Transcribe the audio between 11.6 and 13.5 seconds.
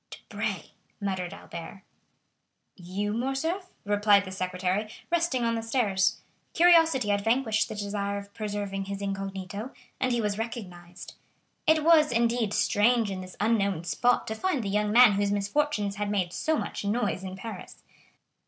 It was, indeed, strange in this